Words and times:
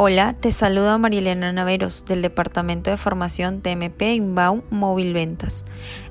Hola, 0.00 0.36
te 0.38 0.52
saluda 0.52 0.96
Marielena 0.96 1.52
Naveros 1.52 2.04
del 2.04 2.22
Departamento 2.22 2.88
de 2.88 2.96
Formación 2.96 3.62
TMP 3.62 4.00
Inbound 4.02 4.62
Móvil 4.70 5.12
Ventas. 5.12 5.64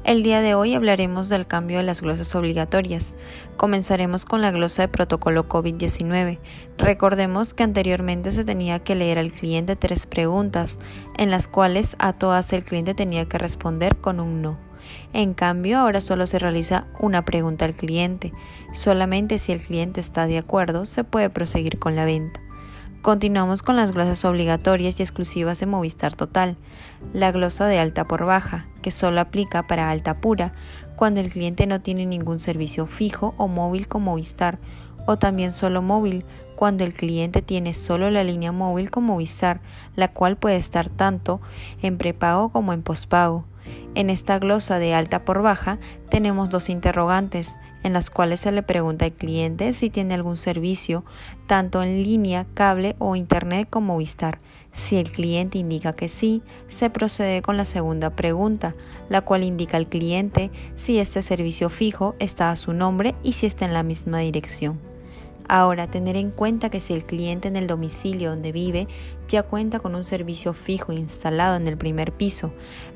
El 0.04 0.24
día 0.24 0.42
de 0.42 0.56
hoy 0.56 0.74
hablaremos 0.74 1.30
del 1.30 1.48
cambio 1.48 1.78
de 1.78 1.84
las 1.84 2.02
glosas 2.02 2.36
obligatorias. 2.36 3.16
Comenzaremos 3.56 4.26
con 4.26 4.42
la 4.42 4.52
glosa 4.52 4.82
de 4.82 4.88
protocolo 4.90 5.48
COVID-19. 5.48 6.38
Recordemos 6.78 7.54
que 7.54 7.64
anteriormente 7.64 8.34
se 8.34 8.44
tenía 8.44 8.80
que 8.80 8.96
leer 8.96 9.20
al 9.20 9.32
cliente 9.32 9.78
tres 9.78 10.06
preguntas, 10.06 10.80
en 11.18 11.32
las 11.32 11.48
cuales 11.48 11.96
a 11.98 12.12
todas 12.12 12.52
el 12.52 12.66
cliente 12.66 12.94
tenía 12.94 13.24
que 13.30 13.38
responder 13.38 13.96
con 13.96 14.20
un 14.20 14.42
no. 14.42 14.58
En 15.14 15.34
cambio, 15.34 15.80
ahora 15.80 16.02
solo 16.02 16.28
se 16.28 16.40
realiza 16.40 16.88
una 17.00 17.24
pregunta 17.24 17.64
al 17.64 17.74
cliente. 17.74 18.34
Solamente 18.74 19.40
si 19.40 19.54
el 19.54 19.62
cliente 19.62 20.02
está 20.02 20.28
de 20.28 20.40
acuerdo, 20.40 20.84
se 20.84 21.06
puede 21.06 21.30
proseguir 21.30 21.80
con 21.80 21.96
la 21.96 22.04
venta. 22.04 22.42
Continuamos 23.08 23.64
con 23.64 23.78
las 23.78 23.94
glosas 23.94 24.26
obligatorias 24.26 25.00
y 25.00 25.02
exclusivas 25.02 25.62
de 25.62 25.66
Movistar 25.66 26.14
Total. 26.14 26.58
La 27.14 27.32
glosa 27.32 27.66
de 27.66 27.80
alta 27.80 28.04
por 28.04 28.26
baja, 28.26 28.68
que 28.82 28.92
solo 28.92 29.22
aplica 29.22 29.66
para 29.66 29.90
alta 29.90 30.20
pura, 30.20 30.52
cuando 30.98 31.22
el 31.22 31.32
cliente 31.32 31.68
no 31.68 31.80
tiene 31.80 32.06
ningún 32.06 32.42
servicio 32.42 32.86
fijo 32.86 33.34
o 33.38 33.48
móvil 33.48 33.88
con 33.88 34.04
Movistar, 34.04 34.60
o 35.08 35.18
también 35.18 35.52
solo 35.52 35.82
móvil, 35.82 36.24
cuando 36.56 36.84
el 36.84 36.94
cliente 36.94 37.42
tiene 37.42 37.74
solo 37.74 38.12
la 38.12 38.24
línea 38.24 38.52
móvil 38.52 38.92
con 38.92 39.06
Movistar, 39.06 39.62
la 39.96 40.10
cual 40.10 40.38
puede 40.38 40.58
estar 40.58 40.90
tanto 40.90 41.42
en 41.82 41.98
prepago 41.98 42.50
como 42.50 42.74
en 42.74 42.84
pospago. 42.84 43.46
En 43.96 44.12
esta 44.12 44.38
glosa 44.38 44.78
de 44.78 44.94
alta 44.94 45.26
por 45.26 45.42
baja 45.42 45.80
tenemos 46.10 46.50
dos 46.50 46.70
interrogantes 46.70 47.58
en 47.84 47.94
las 47.94 48.10
cuales 48.10 48.42
se 48.42 48.52
le 48.52 48.64
pregunta 48.64 49.06
al 49.06 49.14
cliente 49.14 49.74
si 49.74 49.90
tiene 49.90 50.14
algún 50.14 50.38
servicio, 50.38 51.04
tanto 51.48 51.82
en 51.82 52.04
línea, 52.04 52.46
cable 52.54 52.96
o 53.00 53.16
internet 53.16 53.68
como 53.70 53.94
Movistar. 53.94 54.40
Si 54.72 54.98
el 54.98 55.12
cliente 55.12 55.58
indica 55.58 55.94
que 55.94 56.10
sí, 56.10 56.44
se 56.68 56.90
procede 56.90 57.42
con 57.42 57.58
la 57.58 57.66
segunda 57.66 58.12
pregunta, 58.12 58.76
la 59.10 59.22
cual 59.22 59.44
indica 59.44 59.78
al 59.78 59.88
cliente 59.88 60.52
si 60.76 61.00
este 61.00 61.22
servicio 61.22 61.70
fijo 61.70 62.16
está 62.20 62.52
a 62.52 62.56
su 62.56 62.74
nombre 62.74 63.16
y 63.24 63.34
si 63.34 63.48
está 63.48 63.66
en 63.66 63.74
la 63.74 63.84
misma 63.84 64.20
dirección. 64.20 64.80
Ahora, 65.50 65.88
tener 65.88 66.18
en 66.18 66.32
cuenta 66.32 66.70
que 66.70 66.82
si 66.82 66.94
el 66.94 67.06
cliente 67.06 67.48
en 67.48 67.56
el 67.56 67.68
domicilio 67.68 68.32
donde 68.32 68.52
vive 68.52 68.88
ya 69.30 69.44
cuenta 69.44 69.80
con 69.80 69.96
un 69.96 70.04
servicio 70.04 70.54
fijo 70.54 70.92
instalado 70.92 71.56
en 71.56 71.68
el 71.68 71.78
primer 71.78 72.12
piso, 72.12 72.52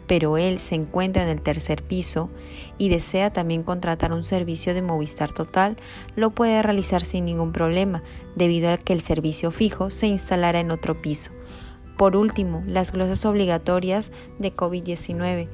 pero 0.05 0.37
él 0.37 0.59
se 0.59 0.75
encuentra 0.75 1.23
en 1.23 1.29
el 1.29 1.41
tercer 1.41 1.81
piso 1.81 2.29
y 2.77 2.89
desea 2.89 3.31
también 3.31 3.63
contratar 3.63 4.11
un 4.11 4.23
servicio 4.23 4.73
de 4.73 4.81
Movistar 4.81 5.31
Total, 5.31 5.77
lo 6.17 6.31
puede 6.31 6.61
realizar 6.61 7.03
sin 7.03 7.23
ningún 7.23 7.53
problema, 7.53 8.03
debido 8.35 8.69
a 8.69 8.77
que 8.77 8.91
el 8.91 9.01
servicio 9.01 9.51
fijo 9.51 9.89
se 9.89 10.07
instalará 10.07 10.59
en 10.59 10.71
otro 10.71 11.01
piso. 11.01 11.31
Por 11.97 12.15
último, 12.15 12.63
las 12.65 12.91
glosas 12.91 13.25
obligatorias 13.25 14.11
de 14.39 14.53
COVID-19. 14.55 15.47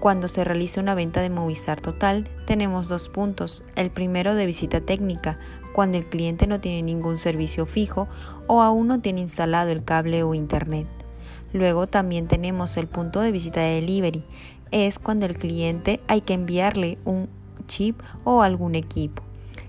Cuando 0.00 0.28
se 0.28 0.44
realiza 0.44 0.80
una 0.80 0.94
venta 0.94 1.20
de 1.22 1.30
Movistar 1.30 1.80
Total, 1.80 2.28
tenemos 2.44 2.88
dos 2.88 3.08
puntos. 3.08 3.64
El 3.76 3.90
primero 3.90 4.34
de 4.34 4.44
visita 4.44 4.80
técnica, 4.80 5.38
cuando 5.72 5.96
el 5.96 6.06
cliente 6.06 6.46
no 6.46 6.60
tiene 6.60 6.82
ningún 6.82 7.18
servicio 7.18 7.66
fijo 7.66 8.06
o 8.46 8.60
aún 8.62 8.88
no 8.88 9.00
tiene 9.00 9.22
instalado 9.22 9.70
el 9.70 9.84
cable 9.84 10.22
o 10.22 10.34
internet. 10.34 10.86
Luego 11.52 11.86
también 11.86 12.28
tenemos 12.28 12.76
el 12.76 12.86
punto 12.86 13.20
de 13.20 13.32
visita 13.32 13.60
de 13.60 13.76
delivery. 13.76 14.22
Es 14.70 14.98
cuando 14.98 15.24
el 15.26 15.38
cliente 15.38 16.00
hay 16.08 16.20
que 16.20 16.34
enviarle 16.34 16.98
un 17.04 17.28
chip 17.66 17.98
o 18.24 18.42
algún 18.42 18.74
equipo. 18.74 19.25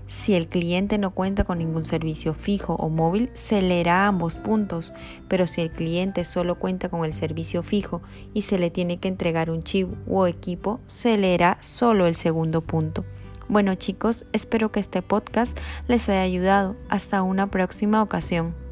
Si 0.08 0.34
el 0.34 0.48
cliente 0.48 0.96
no 0.96 1.10
cuenta 1.10 1.44
con 1.44 1.58
ningún 1.58 1.84
servicio 1.84 2.32
fijo 2.32 2.74
o 2.74 2.88
móvil, 2.88 3.30
se 3.34 3.60
leerá 3.60 4.06
ambos 4.06 4.36
puntos, 4.36 4.92
pero 5.28 5.46
si 5.46 5.60
el 5.60 5.70
cliente 5.70 6.24
solo 6.24 6.54
cuenta 6.54 6.88
con 6.88 7.04
el 7.04 7.12
servicio 7.12 7.62
fijo 7.62 8.00
y 8.32 8.42
se 8.42 8.58
le 8.58 8.70
tiene 8.70 8.96
que 8.96 9.08
entregar 9.08 9.50
un 9.50 9.62
chip 9.62 9.88
o 10.08 10.26
equipo, 10.26 10.80
se 10.86 11.18
leerá 11.18 11.58
solo 11.60 12.06
el 12.06 12.14
segundo 12.14 12.62
punto. 12.62 13.04
Bueno 13.48 13.74
chicos, 13.74 14.24
espero 14.32 14.72
que 14.72 14.80
este 14.80 15.02
podcast 15.02 15.56
les 15.88 16.08
haya 16.08 16.22
ayudado. 16.22 16.74
Hasta 16.88 17.22
una 17.22 17.46
próxima 17.46 18.02
ocasión. 18.02 18.67